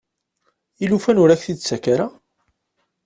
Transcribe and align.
I 0.83 0.85
lufan 0.89 1.21
ur 1.23 1.29
ak-t-id-tettakk 1.29 1.85
ara. 1.93 2.07